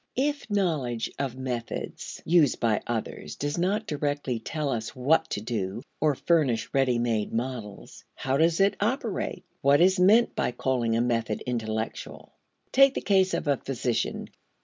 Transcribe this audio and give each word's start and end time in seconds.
If 0.17 0.49
knowledge 0.49 1.11
of 1.19 1.35
methods 1.37 2.23
used 2.25 2.59
by 2.59 2.81
others 2.87 3.35
does 3.35 3.59
not 3.59 3.85
directly 3.85 4.39
tell 4.39 4.69
us 4.69 4.95
what 4.95 5.29
to 5.29 5.41
do, 5.41 5.83
or 5.99 6.15
furnish 6.15 6.71
ready 6.73 6.97
made 6.97 7.31
models, 7.31 8.03
how 8.15 8.37
does 8.37 8.59
it 8.59 8.75
operate? 8.79 9.45
What 9.61 9.79
is 9.79 9.99
meant 9.99 10.35
by 10.35 10.53
calling 10.53 10.95
a 10.95 11.01
method 11.01 11.43
intellectual? 11.45 12.33
Take 12.71 12.95
the 12.95 13.01
case 13.01 13.35
of 13.35 13.45
a 13.47 13.57
physician. 13.57 14.29